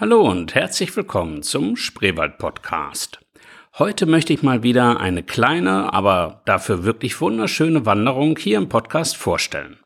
Hallo 0.00 0.20
und 0.30 0.54
herzlich 0.54 0.96
willkommen 0.96 1.42
zum 1.42 1.74
Spreewald 1.74 2.38
Podcast. 2.38 3.18
Heute 3.80 4.06
möchte 4.06 4.32
ich 4.32 4.44
mal 4.44 4.62
wieder 4.62 5.00
eine 5.00 5.24
kleine, 5.24 5.92
aber 5.92 6.40
dafür 6.44 6.84
wirklich 6.84 7.20
wunderschöne 7.20 7.84
Wanderung 7.84 8.38
hier 8.38 8.58
im 8.58 8.68
Podcast 8.68 9.16
vorstellen. 9.16 9.80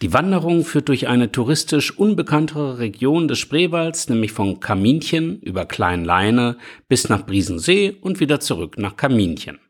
Die 0.00 0.12
Wanderung 0.12 0.64
führt 0.64 0.88
durch 0.88 1.06
eine 1.06 1.30
touristisch 1.30 1.96
unbekanntere 1.96 2.80
Region 2.80 3.28
des 3.28 3.38
Spreewalds, 3.38 4.08
nämlich 4.08 4.32
von 4.32 4.58
Kaminchen 4.58 5.38
über 5.38 5.66
Kleinleine 5.66 6.58
bis 6.88 7.08
nach 7.08 7.24
Briesensee 7.24 7.96
und 8.00 8.18
wieder 8.18 8.40
zurück 8.40 8.76
nach 8.76 8.96
Kaminchen. 8.96 9.60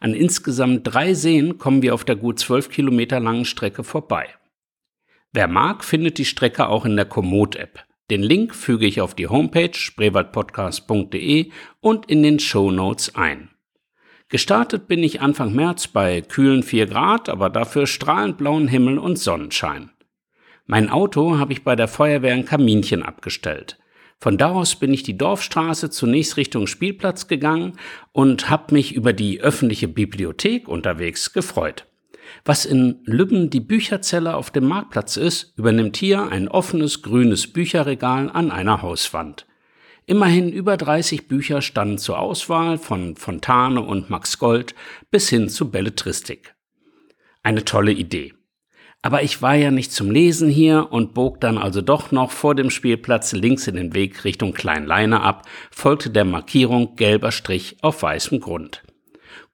An 0.00 0.14
insgesamt 0.14 0.92
drei 0.92 1.14
Seen 1.14 1.58
kommen 1.58 1.82
wir 1.82 1.94
auf 1.94 2.02
der 2.02 2.16
gut 2.16 2.40
zwölf 2.40 2.68
Kilometer 2.68 3.20
langen 3.20 3.44
Strecke 3.44 3.84
vorbei. 3.84 4.30
Wer 5.32 5.46
mag, 5.46 5.84
findet 5.84 6.18
die 6.18 6.24
Strecke 6.24 6.66
auch 6.66 6.84
in 6.84 6.96
der 6.96 7.04
Komoot-App. 7.04 7.84
Den 8.10 8.22
Link 8.24 8.56
füge 8.56 8.86
ich 8.86 9.00
auf 9.00 9.14
die 9.14 9.28
Homepage 9.28 9.72
spreewaldpodcast.de 9.72 11.50
und 11.80 12.10
in 12.10 12.22
den 12.24 12.40
Show 12.40 12.72
Notes 12.72 13.14
ein. 13.14 13.50
Gestartet 14.28 14.88
bin 14.88 15.02
ich 15.02 15.20
Anfang 15.20 15.54
März 15.54 15.88
bei 15.88 16.20
kühlen 16.20 16.64
4 16.64 16.86
Grad, 16.86 17.28
aber 17.28 17.50
dafür 17.50 17.86
strahlend 17.86 18.36
blauen 18.36 18.68
Himmel 18.68 18.98
und 18.98 19.18
Sonnenschein. 19.18 19.90
Mein 20.66 20.90
Auto 20.90 21.38
habe 21.38 21.52
ich 21.52 21.64
bei 21.64 21.74
der 21.76 21.88
Feuerwehr 21.88 22.34
in 22.34 22.44
Kaminchen 22.44 23.02
abgestellt. 23.02 23.78
Von 24.18 24.38
da 24.38 24.50
aus 24.50 24.76
bin 24.76 24.92
ich 24.92 25.02
die 25.02 25.16
Dorfstraße 25.16 25.90
zunächst 25.90 26.36
Richtung 26.36 26.66
Spielplatz 26.66 27.26
gegangen 27.26 27.78
und 28.12 28.50
habe 28.50 28.74
mich 28.74 28.94
über 28.94 29.12
die 29.12 29.40
öffentliche 29.40 29.88
Bibliothek 29.88 30.68
unterwegs 30.68 31.32
gefreut. 31.32 31.86
Was 32.44 32.64
in 32.64 33.00
Lübben 33.04 33.50
die 33.50 33.60
Bücherzelle 33.60 34.34
auf 34.36 34.50
dem 34.50 34.66
Marktplatz 34.66 35.16
ist, 35.16 35.52
übernimmt 35.56 35.96
hier 35.96 36.28
ein 36.28 36.48
offenes 36.48 37.02
grünes 37.02 37.52
Bücherregal 37.52 38.30
an 38.30 38.50
einer 38.50 38.82
Hauswand. 38.82 39.46
Immerhin 40.06 40.50
über 40.50 40.76
30 40.76 41.28
Bücher 41.28 41.62
standen 41.62 41.98
zur 41.98 42.18
Auswahl 42.18 42.78
von 42.78 43.16
Fontane 43.16 43.80
und 43.80 44.10
Max 44.10 44.38
Gold 44.38 44.74
bis 45.10 45.28
hin 45.28 45.48
zu 45.48 45.70
Belletristik. 45.70 46.54
Eine 47.42 47.64
tolle 47.64 47.92
Idee. 47.92 48.34
Aber 49.02 49.22
ich 49.22 49.40
war 49.40 49.54
ja 49.54 49.70
nicht 49.70 49.92
zum 49.92 50.10
Lesen 50.10 50.50
hier 50.50 50.88
und 50.90 51.14
bog 51.14 51.40
dann 51.40 51.56
also 51.56 51.80
doch 51.80 52.10
noch 52.10 52.32
vor 52.32 52.54
dem 52.54 52.70
Spielplatz 52.70 53.32
links 53.32 53.66
in 53.66 53.76
den 53.76 53.94
Weg 53.94 54.24
Richtung 54.24 54.52
Kleinleine 54.52 55.22
ab, 55.22 55.46
folgte 55.70 56.10
der 56.10 56.26
Markierung 56.26 56.96
gelber 56.96 57.32
Strich 57.32 57.76
auf 57.80 58.02
weißem 58.02 58.40
Grund. 58.40 58.82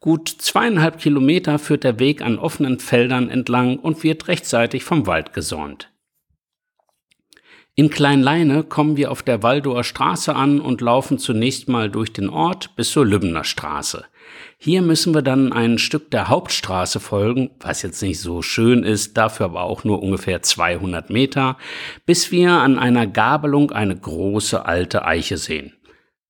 Gut 0.01 0.29
zweieinhalb 0.29 0.99
Kilometer 0.99 1.59
führt 1.59 1.85
der 1.85 1.99
Weg 1.99 2.23
an 2.23 2.39
offenen 2.39 2.79
Feldern 2.79 3.31
entlang 3.31 3.79
und 3.79 4.03
wird 4.03 4.29
rechtzeitig 4.29 4.85
vom 4.85 5.07
Wald 5.07 5.33
gesäumt. 5.33 5.91
In 7.79 7.91
Kleinleine 7.91 8.65
kommen 8.65 8.97
wir 8.97 9.11
auf 9.11 9.23
der 9.23 9.43
Waldower 9.43 9.85
Straße 9.85 10.35
an 10.35 10.61
und 10.61 10.81
laufen 10.81 11.19
zunächst 11.19 11.69
mal 11.69 11.91
durch 11.91 12.11
den 12.11 12.31
Ort 12.31 12.75
bis 12.75 12.91
zur 12.91 13.05
Lübbener 13.05 13.45
Straße. 13.45 14.07
Hier 14.57 14.81
müssen 14.81 15.15
wir 15.15 15.21
dann 15.21 15.53
ein 15.53 15.77
Stück 15.77 16.11
der 16.11 16.29
Hauptstraße 16.29 17.01
folgen, 17.01 17.51
was 17.61 17.83
jetzt 17.83 18.01
nicht 18.01 18.19
so 18.19 18.41
schön 18.41 18.83
ist, 18.83 19.19
dafür 19.19 19.47
aber 19.47 19.65
auch 19.65 19.85
nur 19.85 20.03
ungefähr 20.03 20.41
200 20.41 21.11
Meter, 21.11 21.59
bis 22.07 22.33
wir 22.33 22.53
an 22.53 22.79
einer 22.79 23.07
Gabelung 23.07 23.71
eine 23.71 23.95
große 23.95 24.65
alte 24.65 25.05
Eiche 25.05 25.37
sehen. 25.37 25.75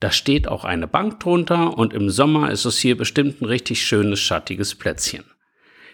Da 0.00 0.10
steht 0.10 0.46
auch 0.46 0.64
eine 0.64 0.86
Bank 0.86 1.20
drunter 1.20 1.78
und 1.78 1.94
im 1.94 2.10
Sommer 2.10 2.50
ist 2.50 2.66
es 2.66 2.78
hier 2.78 2.96
bestimmt 2.96 3.40
ein 3.40 3.46
richtig 3.46 3.82
schönes, 3.82 4.20
schattiges 4.20 4.74
Plätzchen. 4.74 5.24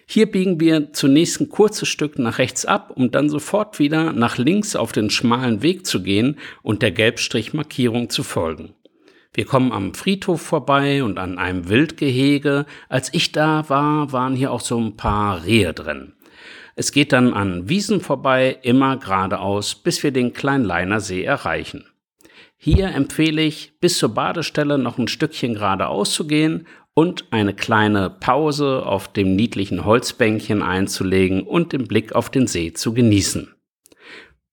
Hier 0.07 0.31
biegen 0.31 0.59
wir 0.59 0.93
zunächst 0.93 1.41
ein 1.41 1.49
kurzes 1.49 1.89
Stück 1.89 2.19
nach 2.19 2.39
rechts 2.39 2.67
ab, 2.67 2.93
um 2.95 3.13
dann 3.13 3.31
sofort 3.31 3.79
wieder 3.79 4.13
nach 4.13 4.37
links 4.37 4.75
auf 4.75 4.91
den 4.91 5.11
schmalen 5.11 5.63
Weg 5.63 5.87
zu 5.87 6.03
gehen 6.03 6.39
und 6.63 6.83
der 6.83 6.91
Gelbstrichmarkierung 6.91 8.11
zu 8.11 8.25
folgen. 8.25 8.75
Wir 9.33 9.47
kommen 9.47 9.73
am 9.73 9.95
Friedhof 9.95 10.43
vorbei 10.43 11.03
und 11.03 11.19
an 11.19 11.39
einem 11.39 11.69
Wildgehege. 11.69 12.67
Als 12.89 13.15
ich 13.15 13.33
da 13.33 13.69
war, 13.71 14.13
waren 14.13 14.35
hier 14.35 14.53
auch 14.53 14.61
so 14.61 14.79
ein 14.79 14.97
paar 14.97 15.45
Rehe 15.45 15.73
drin. 15.73 16.13
Es 16.75 16.93
geht 16.93 17.13
dann 17.13 17.33
an 17.33 17.69
Wiesen 17.69 18.01
vorbei, 18.01 18.59
immer 18.63 18.99
geradeaus, 18.99 19.75
bis 19.75 20.03
wir 20.03 20.11
den 20.11 20.33
Kleinleiner 20.33 21.01
See 21.01 21.23
erreichen. 21.23 21.87
Hier 22.65 22.95
empfehle 22.95 23.43
ich, 23.43 23.73
bis 23.81 23.99
zur 23.99 24.11
Badestelle 24.11 24.79
noch 24.79 24.97
ein 24.97 25.09
Stückchen 25.09 25.55
geradeaus 25.55 26.13
zu 26.13 26.29
gehen 26.29 26.69
und 26.95 27.25
eine 27.33 27.55
kleine 27.55 28.09
Pause 28.09 28.87
auf 28.87 29.13
dem 29.13 29.35
niedlichen 29.35 29.85
Holzbänkchen 29.85 30.63
einzulegen 30.63 31.43
und 31.43 31.73
den 31.73 31.89
Blick 31.89 32.15
auf 32.15 32.31
den 32.31 32.47
See 32.47 32.73
zu 32.73 32.95
genießen. 32.95 33.53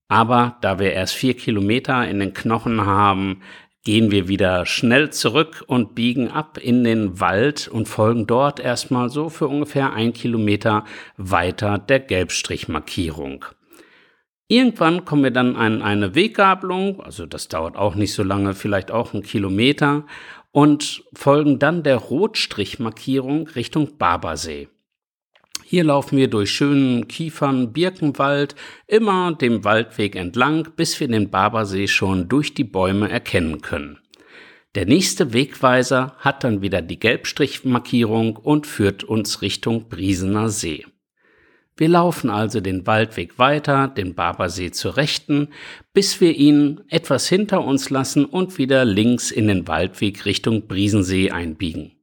Aber 0.08 0.58
da 0.62 0.80
wir 0.80 0.92
erst 0.92 1.14
vier 1.14 1.36
Kilometer 1.36 2.10
in 2.10 2.20
den 2.20 2.34
Knochen 2.34 2.84
haben, 2.84 3.44
gehen 3.84 4.10
wir 4.10 4.28
wieder 4.28 4.66
schnell 4.66 5.12
zurück 5.12 5.64
und 5.68 5.94
biegen 5.94 6.32
ab 6.32 6.58
in 6.60 6.84
den 6.84 7.20
Wald 7.20 7.68
und 7.68 7.88
folgen 7.88 8.26
dort 8.26 8.60
erstmal 8.60 9.12
so 9.12 9.30
für 9.30 9.48
ungefähr 9.48 9.94
ein 9.94 10.14
Kilometer 10.14 10.84
weiter 11.18 11.78
der 11.78 12.00
Gelbstrichmarkierung. 12.00 13.46
Irgendwann 14.52 15.06
kommen 15.06 15.24
wir 15.24 15.32
dann 15.32 15.56
an 15.56 15.84
eine 15.84 16.16
Weggabelung, 16.16 17.02
also 17.02 17.28
das 17.28 17.50
dauert 17.50 17.76
auch 17.76 17.94
nicht 17.94 18.14
so 18.14 18.24
lange, 18.24 18.56
vielleicht 18.56 18.90
auch 18.90 19.14
einen 19.14 19.22
Kilometer, 19.22 20.08
und 20.52 21.04
folgen 21.14 21.60
dann 21.60 21.84
der 21.84 21.98
Rotstrichmarkierung 21.98 23.48
Richtung 23.50 24.00
Barbersee. 24.00 24.68
Hier 25.64 25.84
laufen 25.84 26.18
wir 26.18 26.32
durch 26.32 26.50
schönen 26.50 27.08
Kiefern, 27.08 27.74
Birkenwald, 27.74 28.56
immer 28.88 29.36
dem 29.36 29.64
Waldweg 29.64 30.16
entlang, 30.16 30.68
bis 30.76 31.00
wir 31.00 31.08
den 31.08 31.30
Barbersee 31.30 31.88
schon 31.88 32.28
durch 32.28 32.56
die 32.56 32.64
Bäume 32.64 33.08
erkennen 33.08 33.62
können. 33.62 34.00
Der 34.74 34.88
nächste 34.88 35.32
Wegweiser 35.32 36.16
hat 36.18 36.44
dann 36.44 36.64
wieder 36.64 36.82
die 36.82 36.98
Gelbstrichmarkierung 36.98 38.36
und 38.36 38.66
führt 38.66 39.04
uns 39.04 39.44
Richtung 39.44 39.90
Briesener 39.90 40.50
See. 40.50 40.88
Wir 41.80 41.88
laufen 41.88 42.30
also 42.30 42.60
den 42.60 42.86
Waldweg 42.88 43.40
weiter, 43.40 43.88
den 43.88 44.14
Barbersee 44.14 44.72
zur 44.72 44.98
Rechten, 44.98 45.48
bis 45.94 46.20
wir 46.20 46.36
ihn 46.36 46.82
etwas 46.90 47.30
hinter 47.30 47.64
uns 47.64 47.90
lassen 47.90 48.26
und 48.26 48.58
wieder 48.58 48.84
links 48.84 49.32
in 49.32 49.48
den 49.48 49.66
Waldweg 49.66 50.26
Richtung 50.26 50.68
Briesensee 50.68 51.32
einbiegen. 51.32 51.94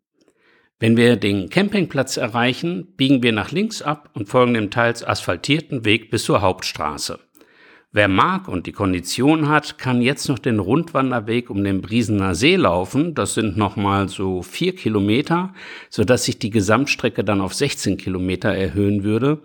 Wenn 0.79 0.97
wir 0.97 1.17
den 1.17 1.51
Campingplatz 1.51 2.17
erreichen, 2.17 2.95
biegen 2.97 3.23
wir 3.23 3.33
nach 3.33 3.53
links 3.53 3.83
ab 3.83 4.09
und 4.15 4.31
folgen 4.31 4.55
dem 4.55 4.71
teils 4.71 5.05
asphaltierten 5.05 5.85
Weg 5.85 6.11
bis 6.11 6.25
zur 6.25 6.41
Hauptstraße. 6.41 7.19
Wer 7.97 8.09
mag 8.09 8.47
und 8.47 8.67
die 8.67 8.73
Kondition 8.73 9.49
hat, 9.49 9.79
kann 9.79 10.03
jetzt 10.03 10.29
noch 10.29 10.39
den 10.39 10.59
Rundwanderweg 10.59 11.49
um 11.49 11.65
den 11.65 11.81
Briesener 11.81 12.35
See 12.35 12.57
laufen. 12.57 13.15
Das 13.15 13.33
sind 13.33 13.57
nochmal 13.57 14.11
so 14.11 14.43
vier 14.43 14.77
Kilometer, 14.77 15.55
sodass 15.89 16.27
sich 16.27 16.39
die 16.39 16.51
Gesamtstrecke 16.51 17.25
dann 17.25 17.41
auf 17.41 17.55
16 17.55 17.97
Kilometer 17.97 18.51
erhöhen 18.51 19.03
würde. 19.03 19.39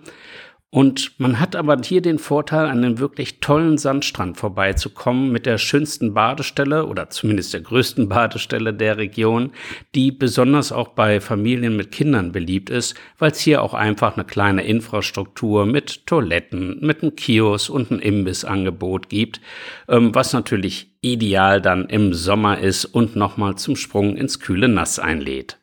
Und 0.74 1.20
man 1.20 1.42
hat 1.42 1.58
aber 1.58 1.78
hier 1.84 2.02
den 2.02 2.18
Vorteil, 2.18 2.66
an 2.66 2.78
einem 2.78 2.98
wirklich 2.98 3.42
tollen 3.42 3.78
Sandstrand 3.78 4.38
vorbeizukommen 4.38 5.30
mit 5.30 5.46
der 5.46 5.58
schönsten 5.58 6.14
Badestelle 6.14 6.86
oder 6.86 7.10
zumindest 7.10 7.54
der 7.54 7.60
größten 7.60 8.08
Badestelle 8.10 8.74
der 8.74 8.96
Region, 8.96 9.52
die 9.96 10.14
besonders 10.14 10.72
auch 10.72 10.88
bei 10.88 11.20
Familien 11.20 11.76
mit 11.76 11.92
Kindern 11.92 12.32
beliebt 12.32 12.70
ist, 12.70 12.96
weil 13.20 13.32
es 13.32 13.42
hier 13.42 13.64
auch 13.64 13.74
einfach 13.74 14.16
eine 14.16 14.24
kleine 14.24 14.64
Infrastruktur 14.64 15.66
mit 15.66 16.08
Toiletten, 16.08 16.80
mit 16.80 17.04
einem 17.04 17.18
Kiosk 17.18 17.70
und 17.70 17.92
einem 17.92 18.00
Imbissangebot 18.00 19.10
gibt, 19.10 19.42
ähm, 19.90 20.16
was 20.16 20.32
natürlich 20.32 20.92
ideal 21.02 21.62
dann 21.62 21.90
im 21.90 22.14
Sommer 22.14 22.60
ist 22.60 22.86
und 22.86 23.18
nochmal 23.18 23.56
zum 23.56 23.76
Sprung 23.76 24.16
ins 24.16 24.40
kühle 24.40 24.70
Nass 24.70 25.00
einlädt. 25.00 25.61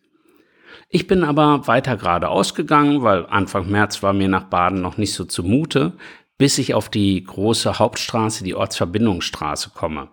Ich 0.91 1.07
bin 1.07 1.23
aber 1.23 1.67
weiter 1.67 1.97
geradeaus 1.97 2.55
gegangen, 2.55 3.03
weil 3.03 3.27
Anfang 3.27 3.71
März 3.71 4.03
war 4.03 4.15
mir 4.15 4.29
nach 4.29 4.45
Baden 4.45 4.81
noch 4.81 4.97
nicht 4.97 5.13
so 5.13 5.25
zumute, 5.25 5.93
bis 6.39 6.57
ich 6.57 6.73
auf 6.73 6.89
die 6.89 7.23
große 7.23 7.79
Hauptstraße, 7.79 8.43
die 8.43 8.55
Ortsverbindungsstraße 8.55 9.71
komme. 9.75 10.09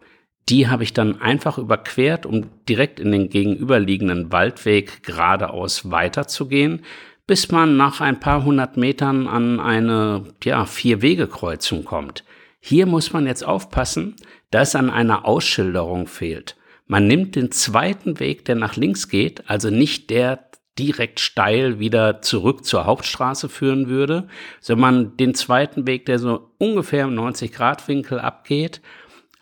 Die 0.49 0.67
habe 0.67 0.83
ich 0.83 0.93
dann 0.93 1.21
einfach 1.21 1.57
überquert, 1.57 2.25
um 2.25 2.47
direkt 2.67 2.99
in 2.99 3.11
den 3.11 3.29
gegenüberliegenden 3.29 4.31
Waldweg 4.31 5.01
geradeaus 5.03 5.89
weiterzugehen, 5.91 6.83
bis 7.25 7.51
man 7.51 7.77
nach 7.77 8.01
ein 8.01 8.19
paar 8.19 8.43
hundert 8.43 8.75
Metern 8.77 9.27
an 9.27 9.59
eine 9.59 10.25
ja, 10.43 10.65
Vier-Wege-Kreuzung 10.65 11.85
kommt. 11.85 12.23
Hier 12.59 12.85
muss 12.85 13.13
man 13.13 13.25
jetzt 13.25 13.45
aufpassen, 13.45 14.15
da 14.51 14.61
es 14.61 14.75
an 14.75 14.89
einer 14.89 15.25
Ausschilderung 15.25 16.07
fehlt. 16.07 16.57
Man 16.85 17.07
nimmt 17.07 17.35
den 17.35 17.51
zweiten 17.51 18.19
Weg, 18.19 18.45
der 18.45 18.55
nach 18.55 18.75
links 18.75 19.07
geht, 19.09 19.49
also 19.49 19.71
nicht 19.71 20.11
der 20.11 20.45
direkt 20.77 21.19
steil 21.19 21.79
wieder 21.79 22.21
zurück 22.21 22.65
zur 22.65 22.85
Hauptstraße 22.85 23.49
führen 23.49 23.87
würde, 23.87 24.27
sondern 24.59 25.15
den 25.17 25.33
zweiten 25.33 25.87
Weg, 25.87 26.05
der 26.05 26.19
so 26.19 26.51
ungefähr 26.57 27.05
im 27.05 27.15
90 27.15 27.51
Grad 27.51 27.87
Winkel 27.87 28.19
abgeht, 28.19 28.81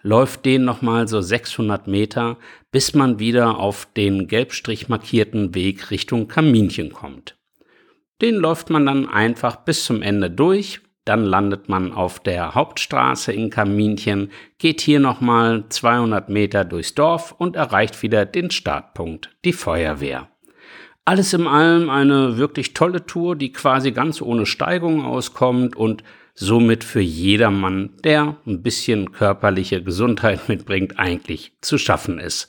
läuft 0.04 0.46
den 0.46 0.66
nochmal 0.66 1.08
so 1.08 1.22
600 1.22 1.88
Meter, 1.88 2.38
bis 2.72 2.94
man 2.94 3.20
wieder 3.20 3.58
auf 3.58 3.88
den 3.96 4.28
gelbstrich 4.28 4.90
markierten 4.90 5.56
Weg 5.56 5.90
Richtung 5.90 6.28
Kaminchen 6.28 6.92
kommt. 6.92 7.36
Den 8.22 8.36
läuft 8.36 8.70
man 8.70 8.86
dann 8.86 9.10
einfach 9.10 9.58
bis 9.58 9.86
zum 9.86 10.02
Ende 10.02 10.30
durch, 10.30 10.82
dann 11.06 11.24
landet 11.24 11.68
man 11.68 11.92
auf 11.92 12.20
der 12.20 12.56
Hauptstraße 12.56 13.34
in 13.34 13.50
Kaminchen, 13.50 14.32
geht 14.58 14.82
hier 14.82 15.00
nochmal 15.00 15.66
200 15.68 16.30
Meter 16.30 16.64
durchs 16.64 16.96
Dorf 16.96 17.34
und 17.38 17.56
erreicht 17.56 18.02
wieder 18.04 18.26
den 18.26 18.52
Startpunkt, 18.52 19.36
die 19.44 19.54
Feuerwehr. 19.54 20.30
Alles 21.06 21.34
in 21.34 21.48
allem 21.48 21.90
eine 21.90 22.38
wirklich 22.38 22.74
tolle 22.74 23.06
Tour, 23.06 23.36
die 23.36 23.52
quasi 23.52 23.92
ganz 23.92 24.22
ohne 24.22 24.46
Steigung 24.46 25.04
auskommt 25.04 25.76
und 25.76 26.02
somit 26.34 26.86
für 26.86 27.02
jedermann, 27.02 27.90
der 28.06 28.38
ein 28.48 28.64
bisschen 28.64 29.12
körperliche 29.12 29.84
Gesundheit 29.84 30.48
mitbringt, 30.48 30.98
eigentlich 31.00 31.52
zu 31.60 31.78
schaffen 31.78 32.20
ist. 32.20 32.48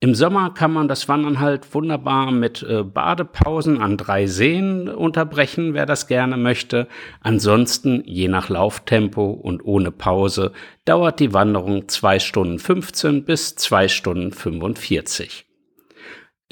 Im 0.00 0.16
Sommer 0.16 0.52
kann 0.54 0.72
man 0.72 0.88
das 0.88 1.06
Wandern 1.08 1.38
halt 1.38 1.74
wunderbar 1.74 2.32
mit 2.32 2.62
äh, 2.64 2.82
Badepausen 2.82 3.80
an 3.80 3.96
drei 3.96 4.26
Seen 4.26 4.88
unterbrechen, 4.88 5.74
wer 5.74 5.86
das 5.86 6.08
gerne 6.08 6.36
möchte. 6.36 6.88
Ansonsten, 7.20 8.02
je 8.04 8.26
nach 8.26 8.48
Lauftempo 8.48 9.30
und 9.30 9.64
ohne 9.64 9.92
Pause, 9.92 10.52
dauert 10.86 11.20
die 11.20 11.34
Wanderung 11.34 11.88
zwei 11.88 12.18
Stunden 12.18 12.58
15 12.58 13.24
bis 13.24 13.54
zwei 13.54 13.86
Stunden 13.86 14.32
45. 14.32 15.46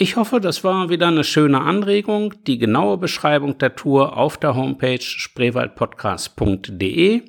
Ich 0.02 0.16
hoffe, 0.16 0.40
das 0.40 0.64
war 0.64 0.88
wieder 0.88 1.08
eine 1.08 1.24
schöne 1.24 1.60
Anregung. 1.60 2.32
Die 2.46 2.56
genaue 2.56 2.96
Beschreibung 2.96 3.58
der 3.58 3.76
Tour 3.76 4.16
auf 4.16 4.38
der 4.38 4.54
Homepage 4.54 5.02
spreewaldpodcast.de 5.02 7.20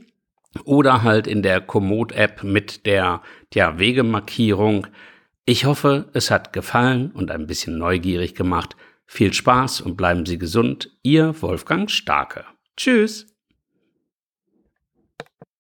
oder 0.64 1.04
halt 1.04 1.28
in 1.28 1.42
der 1.42 1.60
Komoot-App 1.60 2.44
mit 2.44 2.86
der 2.86 3.24
ja, 3.54 3.78
Wegemarkierung 3.78 4.88
ich 5.46 5.66
hoffe, 5.66 6.10
es 6.14 6.30
hat 6.30 6.54
gefallen 6.54 7.12
und 7.12 7.32
ein 7.32 7.48
bisschen 7.48 7.78
neugierig 7.78 8.36
gemacht. 8.36 8.76
Viel 9.06 9.34
Spaß 9.34 9.82
und 9.82 9.98
bleiben 9.98 10.26
Sie 10.26 10.38
gesund. 10.38 10.92
Ihr 11.02 11.42
Wolfgang 11.42 11.90
Starke. 11.90 12.46
Tschüss. 12.78 13.31